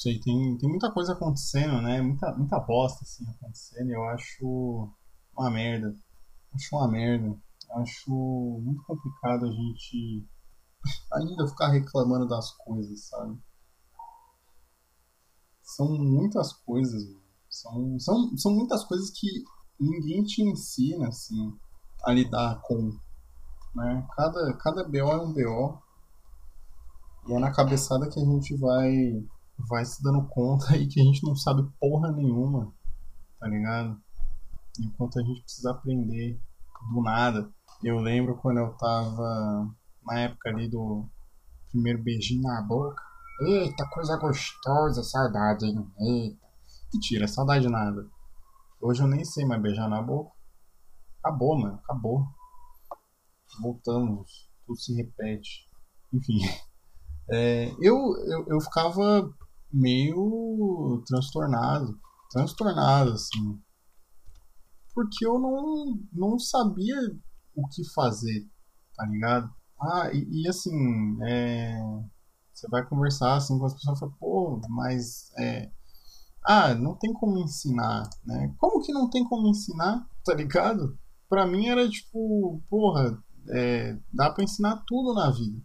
[0.00, 2.00] sei, tem, tem muita coisa acontecendo, né?
[2.00, 3.90] Muita, muita bosta, assim, acontecendo.
[3.90, 4.90] Eu acho
[5.36, 5.94] uma merda.
[6.54, 7.38] Acho uma merda.
[7.72, 8.10] Acho
[8.62, 10.26] muito complicado a gente
[11.12, 13.38] ainda ficar reclamando das coisas, sabe?
[15.62, 17.04] São muitas coisas,
[17.48, 19.28] são, são, são muitas coisas que
[19.78, 21.54] ninguém te ensina, assim,
[22.04, 22.90] a lidar com.
[23.74, 24.08] Né?
[24.16, 25.78] Cada, cada BO é um BO.
[27.28, 29.22] E é na cabeçada que a gente vai,
[29.68, 32.72] vai se dando conta aí que a gente não sabe porra nenhuma,
[33.38, 34.00] tá ligado?
[34.78, 36.40] Enquanto a gente precisa aprender
[36.92, 37.50] do nada.
[37.82, 41.08] Eu lembro quando eu tava na época ali do
[41.70, 43.02] primeiro beijinho na boca.
[43.42, 45.90] Eita, coisa gostosa, saudade, hein?
[45.98, 46.46] Eita.
[46.92, 48.06] Mentira, saudade nada.
[48.80, 50.32] Hoje eu nem sei mais beijar na boca.
[51.22, 52.26] Acabou, mano, acabou.
[53.60, 55.68] Voltamos, tudo se repete.
[56.12, 56.38] Enfim.
[57.32, 57.96] É, eu,
[58.26, 59.32] eu, eu ficava
[59.72, 61.98] meio transtornado.
[62.30, 63.60] Transtornado, assim.
[64.94, 66.96] Porque eu não, não sabia
[67.54, 68.48] o que fazer,
[68.94, 69.50] tá ligado?
[69.80, 70.70] Ah, e, e assim,
[71.24, 71.80] é,
[72.52, 75.70] você vai conversar assim com as pessoas e fala, pô, mas é,
[76.44, 78.54] ah, não tem como ensinar, né?
[78.58, 80.98] Como que não tem como ensinar, tá ligado?
[81.28, 85.62] Pra mim era tipo, porra, é, dá pra ensinar tudo na vida.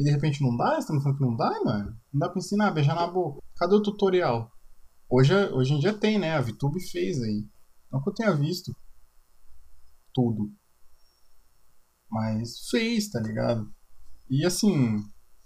[0.00, 0.80] E de repente não dá?
[0.80, 1.94] Você tá me falando que não dá, mano?
[2.10, 3.42] Não dá pra ensinar, beijar na boca.
[3.54, 4.50] Cadê o tutorial?
[5.10, 6.36] Hoje, hoje em dia tem, né?
[6.36, 7.46] A VTube fez aí.
[7.92, 8.74] Não que eu tenha visto
[10.14, 10.50] tudo.
[12.10, 13.70] Mas fez, tá ligado?
[14.30, 14.96] E assim,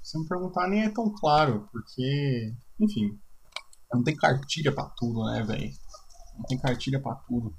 [0.00, 3.18] se me perguntar, nem é tão claro, porque, enfim,
[3.92, 5.72] não tem cartilha para tudo, né, velho?
[6.36, 7.52] Não tem cartilha para tudo.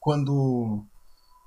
[0.00, 0.84] Quando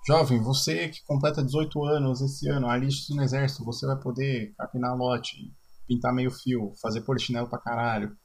[0.06, 4.96] jovem, você que completa 18 anos esse ano, aliste no exército, você vai poder capinar
[4.96, 5.54] lote,
[5.88, 8.16] pintar meio fio, fazer polichinelo pra caralho,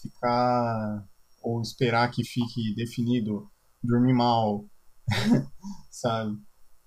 [0.00, 1.06] ficar
[1.42, 3.48] ou esperar que fique definido,
[3.82, 4.64] dormir mal,
[5.90, 6.36] sabe?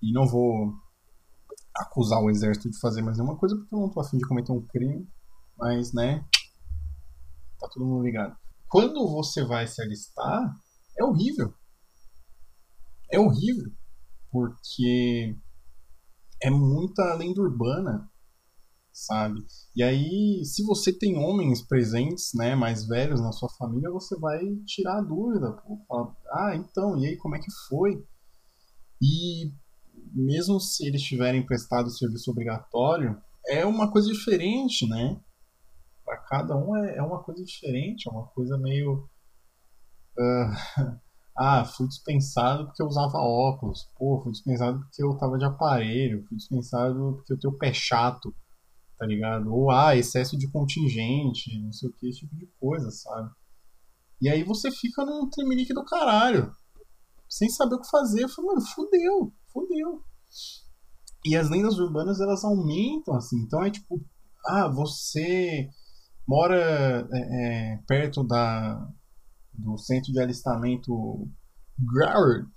[0.02, 0.72] E não vou
[1.74, 4.52] acusar o exército de fazer mais nenhuma coisa porque eu não tô afim de cometer
[4.52, 5.06] um crime,
[5.58, 6.24] mas né,
[7.58, 8.36] tá todo mundo ligado.
[8.68, 10.54] Quando você vai se alistar,
[10.98, 11.54] é horrível.
[13.10, 13.70] É horrível,
[14.30, 15.36] porque
[16.42, 18.10] é muita lenda urbana,
[18.92, 19.44] sabe?
[19.74, 24.40] E aí, se você tem homens presentes, né, mais velhos na sua família, você vai
[24.66, 28.04] tirar a dúvida, pô, ah, então, e aí como é que foi?
[29.00, 29.52] E
[30.14, 35.20] mesmo se eles tiverem prestado serviço obrigatório, é uma coisa diferente, né?
[36.04, 39.08] Para cada um é, é, uma coisa diferente, é uma coisa meio.
[40.18, 40.98] Uh,
[41.38, 43.88] ah, fui dispensado porque eu usava óculos.
[43.98, 46.24] Pô, fui dispensado porque eu tava de aparelho.
[46.28, 48.34] Fui dispensado porque eu tenho pé chato,
[48.98, 49.52] tá ligado?
[49.52, 53.30] Ou, ah, excesso de contingente, não sei o que, esse tipo de coisa, sabe?
[54.20, 56.50] E aí você fica num tremelique do caralho,
[57.28, 58.24] sem saber o que fazer.
[58.24, 60.02] Eu falei, mano, fudeu fodeu.
[61.24, 63.38] E as lendas urbanas elas aumentam, assim.
[63.40, 64.04] Então é tipo,
[64.46, 65.68] ah, você
[66.28, 68.86] mora é, é, perto da,
[69.58, 71.28] do centro de alistamento
[71.78, 72.48] Groward.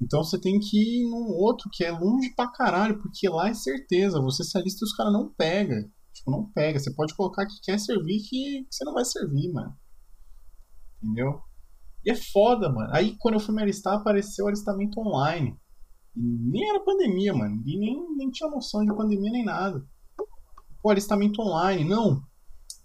[0.00, 3.54] Então você tem que ir num outro que é longe pra caralho, porque lá é
[3.54, 5.88] certeza, você se alista e os caras não pega.
[6.12, 6.78] Tipo, não pega.
[6.78, 9.74] Você pode colocar que quer servir que você não vai servir, mano.
[11.02, 11.40] Entendeu?
[12.04, 12.90] E é foda, mano.
[12.92, 15.56] Aí quando eu fui me alistar, apareceu alistamento online.
[16.14, 17.62] Nem era pandemia, mano.
[17.64, 19.86] E nem, nem tinha noção de pandemia nem nada.
[20.82, 21.84] Pô, alistamento online.
[21.84, 22.22] Não.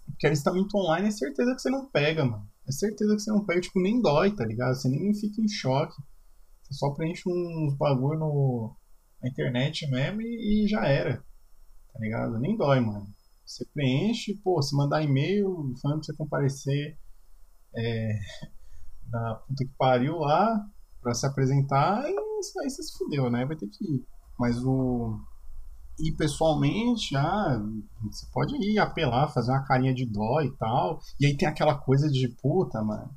[0.06, 2.48] Porque alistamento online é certeza que você não pega, mano.
[2.68, 3.60] É certeza que você não pega.
[3.60, 4.74] Tipo, nem dói, tá ligado?
[4.74, 5.96] Você nem fica em choque.
[6.62, 8.76] Você só preenche uns bagulho no,
[9.22, 11.24] na internet mesmo e, e já era.
[11.92, 12.38] Tá ligado?
[12.38, 13.06] Nem dói, mano.
[13.44, 16.98] Você preenche, pô, se mandar e-mail falando pra você comparecer
[17.74, 18.18] é,
[19.10, 20.68] na puta que pariu lá
[21.00, 22.14] pra se apresentar e
[22.62, 23.46] aí você se fudeu, né?
[23.46, 24.06] Vai ter que ir.
[24.38, 25.18] Mas o.
[26.00, 27.60] E pessoalmente, ah,
[28.02, 31.00] você pode ir apelar, fazer uma carinha de dó e tal.
[31.20, 33.10] E aí tem aquela coisa de puta, mano.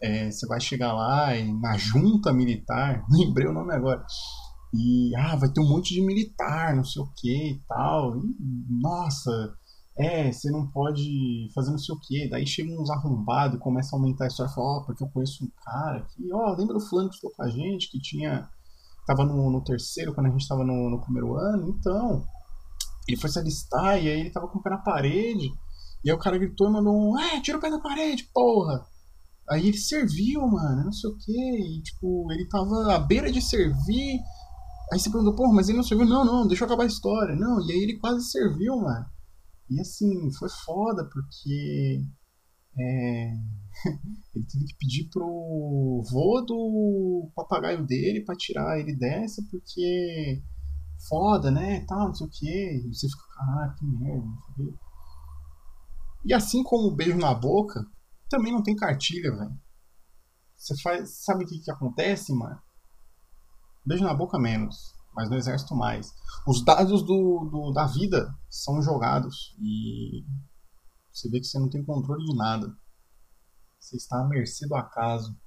[0.00, 4.04] É, você vai chegar lá e, na junta militar, lembrei o nome agora.
[4.72, 8.16] E ah, vai ter um monte de militar, não sei o que e tal.
[8.16, 8.22] E,
[8.68, 9.54] nossa,
[9.96, 12.28] é, você não pode fazer não sei o que.
[12.28, 14.52] Daí chegam uns arrombados e começa a aumentar a história.
[14.52, 17.14] Fala, ó, oh, porque eu conheço um cara que, ó, oh, lembra do fulano que
[17.14, 18.48] estudou com a gente, que tinha.
[19.06, 21.76] Tava no, no terceiro quando a gente tava no, no, primeiro ano?
[21.78, 22.24] Então.
[23.06, 25.50] Ele foi se alistar e aí ele tava com o pé na parede.
[26.02, 28.86] E aí o cara gritou e mandou um, é, tira o pé da parede, porra!
[29.50, 31.32] Aí ele serviu, mano, não sei o que.
[31.32, 34.20] E tipo, ele tava à beira de servir.
[34.92, 36.06] Aí você perguntou, porra, mas ele não serviu?
[36.06, 37.36] Não, não, deixa eu acabar a história.
[37.36, 39.04] Não, e aí ele quase serviu, mano.
[39.70, 42.00] E assim, foi foda, porque.
[42.78, 43.32] É,
[44.34, 50.42] ele teve que pedir pro vô do papagaio dele pra tirar ele dessa, porque.
[51.08, 51.84] Foda, né?
[51.86, 52.46] Tal, não sei o que.
[52.46, 54.78] E você fica, caralho, que merda, não sei o.
[56.24, 57.84] E assim como o beijo na boca,
[58.30, 59.58] também não tem cartilha, velho.
[60.56, 61.22] Você faz.
[61.24, 62.58] Sabe o que, que acontece, mano?
[63.84, 66.10] Beijo na boca menos, mas no exército mais.
[66.46, 70.24] Os dados do, do, da vida são jogados e
[71.12, 72.74] você vê que você não tem controle de nada.
[73.84, 75.38] Você está à mercê do acaso.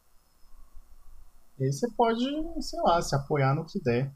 [1.57, 2.23] E aí você pode,
[2.61, 4.15] sei lá, se apoiar no que der.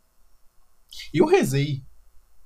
[1.12, 1.84] Eu rezei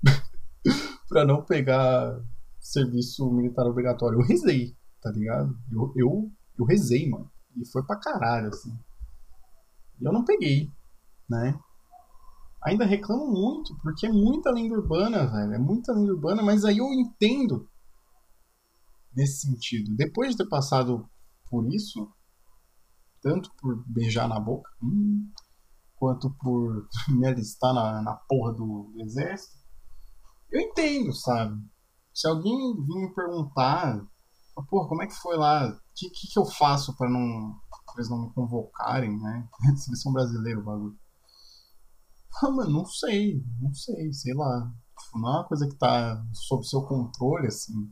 [1.10, 2.18] para não pegar
[2.62, 4.22] serviço militar obrigatório.
[4.22, 5.54] Eu rezei, tá ligado?
[5.70, 7.30] Eu, eu, eu rezei, mano.
[7.58, 8.74] E foi pra caralho, assim.
[10.00, 10.72] E eu não peguei,
[11.30, 11.60] né?
[12.64, 15.54] Ainda reclamo muito, porque é muita lenda urbana, velho.
[15.54, 17.70] É muita lenda urbana, mas aí eu entendo
[19.14, 19.94] nesse sentido.
[19.94, 21.10] Depois de ter passado
[21.56, 22.12] por isso,
[23.22, 25.32] tanto por beijar na boca, hum,
[25.96, 29.56] quanto por me alistar na, na porra do, do exército,
[30.52, 31.58] eu entendo, sabe?
[32.14, 34.06] Se alguém vir me perguntar,
[34.70, 35.66] porra, como é que foi lá?
[35.70, 39.48] O que, que, que eu faço para não pra eles não me convocarem, né?
[39.78, 41.00] Seleção brasileira, o bagulho.
[42.44, 44.74] Ah, mano, não sei, não sei, sei lá.
[45.14, 47.90] Não é uma coisa que tá sob seu controle, assim,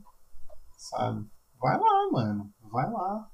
[0.76, 1.26] sabe?
[1.58, 3.30] Vai lá, mano, vai lá.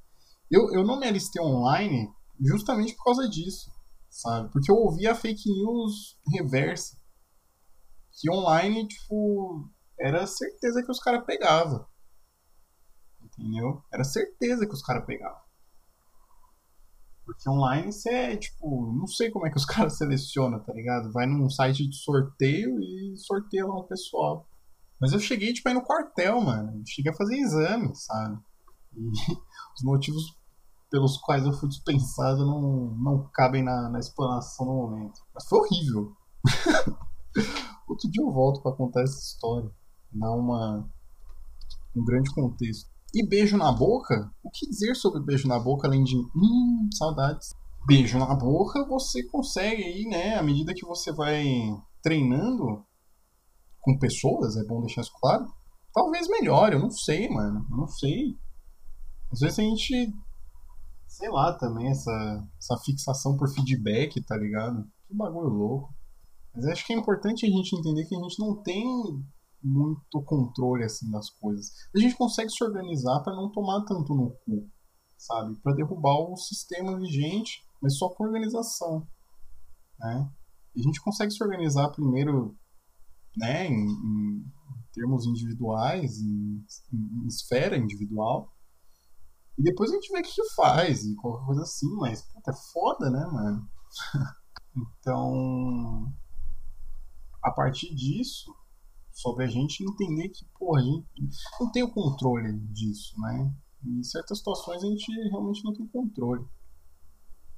[0.51, 3.71] Eu, eu não me alistei online justamente por causa disso,
[4.09, 4.51] sabe?
[4.51, 6.99] Porque eu ouvi a fake news reversa.
[8.13, 11.87] Que online, tipo, era certeza que os caras pegavam.
[13.23, 13.83] Entendeu?
[13.93, 15.41] Era certeza que os caras pegavam.
[17.25, 21.13] Porque online você é, tipo, não sei como é que os caras selecionam, tá ligado?
[21.13, 24.49] Vai num site de sorteio e sorteia lá o pessoal.
[25.01, 26.83] Mas eu cheguei, tipo, aí no quartel, mano.
[26.87, 28.39] Cheguei a fazer exame, sabe?
[28.97, 29.11] E
[29.77, 30.40] os motivos
[30.91, 35.21] pelos quais eu fui dispensado não, não cabem na, na explanação no momento.
[35.35, 36.13] Mas foi horrível.
[37.89, 39.71] Outro dia eu volto para contar essa história.
[40.13, 40.89] Dar uma,
[41.97, 42.91] um grande contexto.
[43.15, 44.31] E beijo na boca?
[44.43, 47.55] O que dizer sobre beijo na boca além de hum, saudades?
[47.87, 50.37] Beijo na boca você consegue aí, né?
[50.37, 51.45] À medida que você vai
[52.03, 52.85] treinando
[53.81, 55.47] com pessoas, é bom deixar isso claro.
[55.93, 57.67] Talvez melhore, eu não sei, mano.
[57.71, 58.39] Eu não sei.
[59.33, 60.15] Às vezes a gente.
[61.11, 64.89] Sei lá também, essa, essa fixação por feedback, tá ligado?
[65.09, 65.95] Que bagulho louco.
[66.55, 68.85] Mas acho que é importante a gente entender que a gente não tem
[69.61, 71.73] muito controle assim das coisas.
[71.95, 74.71] A gente consegue se organizar para não tomar tanto no cu,
[75.19, 75.57] sabe?
[75.57, 79.05] Para derrubar o sistema vigente, mas só com organização,
[79.99, 80.31] né?
[80.77, 82.57] A gente consegue se organizar primeiro,
[83.37, 84.45] né, em, em
[84.93, 88.49] termos individuais, em, em, esfera individual,
[89.59, 92.51] e depois a gente vê o que, que faz e qualquer coisa assim, mas puta,
[92.51, 93.69] é foda, né, mano?
[94.77, 96.13] então,
[97.43, 98.55] a partir disso,
[99.13, 101.07] sobre a gente entender que, pô, a gente
[101.61, 103.53] não tem o controle disso, né?
[103.85, 106.45] Em certas situações a gente realmente não tem controle,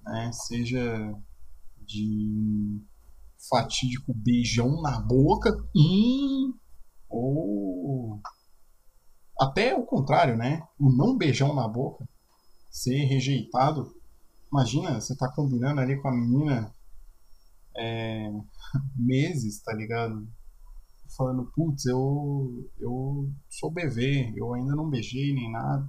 [0.02, 0.30] né?
[0.32, 1.14] Seja
[1.86, 2.80] de
[3.48, 6.54] fatídico beijão na boca, hum,
[7.08, 7.61] ou
[9.42, 10.66] até o contrário, né?
[10.78, 12.06] O não beijão na boca,
[12.70, 13.94] ser rejeitado.
[14.50, 16.74] Imagina, você tá combinando ali com a menina
[17.76, 18.30] é,
[18.96, 20.26] meses, tá ligado?
[21.16, 25.88] falando, putz, eu, eu sou BV, eu ainda não beijei nem nada.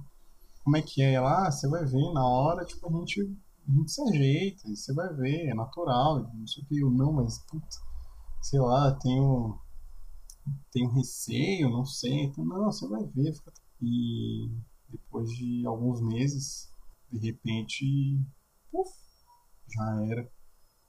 [0.62, 1.20] Como é que é?
[1.20, 3.20] Lá, ah, você vai ver, na hora, tipo, a gente,
[3.68, 7.12] a gente se ajeita, você vai ver, é natural, não sei o que, eu não,
[7.12, 7.80] mas, putz,
[8.40, 9.58] sei lá, tenho,
[10.70, 13.34] tenho receio, não sei, então, não, você vai ver.
[13.80, 14.50] E
[14.88, 16.70] depois de alguns meses,
[17.10, 18.20] de repente,
[18.70, 18.90] puf,
[19.68, 20.30] já era.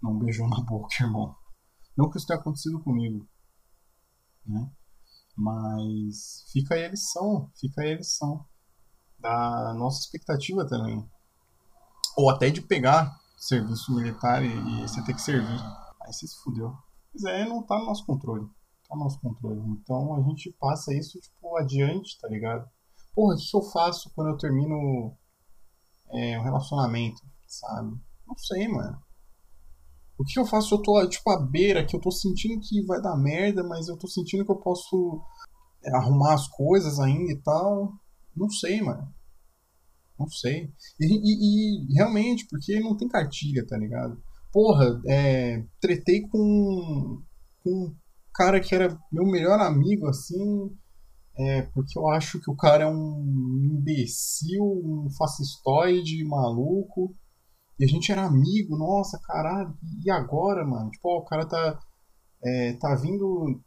[0.02, 1.36] Não beijou na boca, irmão.
[1.98, 3.28] Não que isso tenha acontecido comigo,
[4.46, 4.70] né?
[5.36, 8.46] Mas fica aí a lição, fica aí a lição
[9.20, 11.10] da nossa expectativa também.
[12.18, 15.60] Ou até de pegar serviço militar e, e você ter que servir.
[16.02, 16.78] Aí você se fudeu.
[17.14, 18.50] Mas é, não tá no nosso controle.
[18.96, 19.60] No nosso controle.
[19.82, 22.68] Então a gente passa isso, tipo, adiante, tá ligado?
[23.14, 25.16] Porra, o que eu faço quando eu termino
[26.14, 27.98] é, um relacionamento, sabe?
[28.28, 28.98] Não sei, mano.
[30.18, 30.76] O que eu faço?
[30.76, 33.98] Eu tô, tipo, à beira, que eu tô sentindo que vai dar merda, mas eu
[33.98, 35.22] tô sentindo que eu posso
[35.94, 37.94] arrumar as coisas ainda e tal.
[38.36, 39.14] Não sei, mano.
[40.18, 40.74] Não sei.
[41.00, 44.18] E, e, e, realmente, porque não tem cartilha, tá ligado?
[44.56, 47.22] porra, é, tretei com,
[47.62, 47.94] com
[48.36, 50.70] cara que era meu melhor amigo, assim,
[51.38, 57.16] é, porque eu acho que o cara é um imbecil, um fascistoide maluco.
[57.80, 60.92] E a gente era amigo, nossa, caralho, e agora, mano?
[60.92, 61.80] Tipo, ó, o cara tá,
[62.44, 63.62] é, tá vindo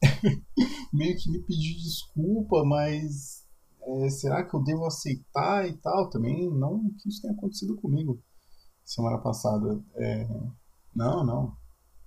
[0.92, 3.46] meio que me pedir desculpa, mas
[4.04, 6.10] é, será que eu devo aceitar e tal?
[6.10, 8.20] Também não que isso tenha acontecido comigo
[8.84, 9.80] semana passada.
[9.96, 10.28] É,
[10.94, 11.56] não, não,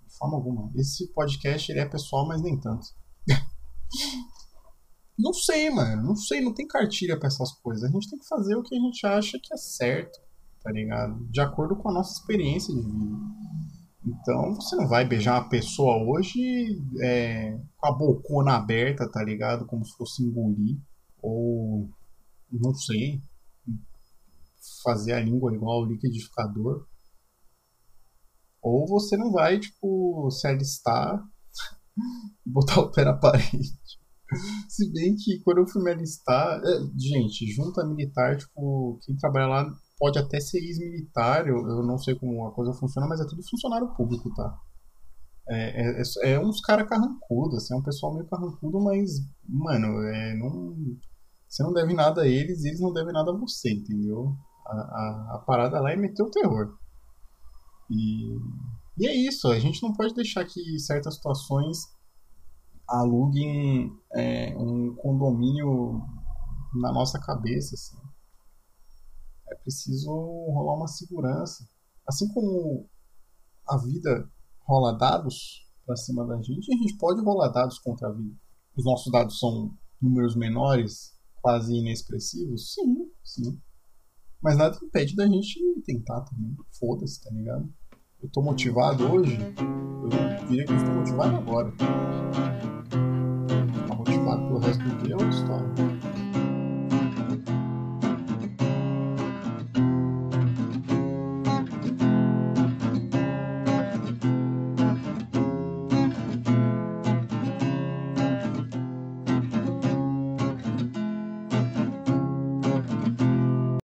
[0.06, 0.72] de forma alguma.
[0.76, 2.88] Esse podcast ele é pessoal, mas nem tanto.
[5.18, 7.84] não sei, mano, não sei, não tem cartilha para essas coisas.
[7.84, 10.20] A gente tem que fazer o que a gente acha que é certo,
[10.62, 11.26] tá ligado?
[11.30, 13.16] De acordo com a nossa experiência de vida.
[14.06, 19.66] Então você não vai beijar uma pessoa hoje é, com a bocona aberta, tá ligado?
[19.66, 20.78] Como se fosse engolir.
[21.22, 21.90] Ou
[22.52, 23.22] não sei.
[24.84, 26.86] Fazer a língua igual ao liquidificador.
[28.66, 31.24] Ou você não vai, tipo, se alistar
[32.44, 33.62] e botar o pé na parede.
[34.68, 36.60] Se bem que quando eu fui me alistar.
[36.66, 42.00] É, gente, junta militar, tipo, quem trabalha lá pode até ser ex-militar, eu, eu, não
[42.00, 44.58] sei como a coisa funciona, mas é tudo funcionário público, tá?
[45.48, 49.12] É, é, é, é uns caras carrancudos, assim, é um pessoal meio carrancudo, mas,
[49.48, 50.76] mano, é, não,
[51.48, 54.36] você não deve nada a eles e eles não devem nada a você, entendeu?
[54.66, 56.76] A, a, a parada lá é meter o terror.
[57.90, 58.38] E,
[58.98, 61.78] e é isso, a gente não pode deixar que certas situações
[62.88, 66.02] aluguem é, um condomínio
[66.74, 68.06] na nossa cabeça, assim
[69.50, 71.68] é preciso rolar uma segurança.
[72.08, 72.88] Assim como
[73.68, 74.30] a vida
[74.62, 78.36] rola dados para cima da gente, a gente pode rolar dados contra a vida.
[78.76, 82.74] Os nossos dados são números menores, quase inexpressivos?
[82.74, 83.62] Sim, sim.
[84.42, 86.56] Mas nada impede da gente tentar também.
[86.80, 87.68] Foda-se, tá ligado?
[88.22, 91.72] Eu tô motivado hoje, eu diria que eu estou motivado agora.
[93.88, 96.15] Tá motivado pelo resto do dia é outra história.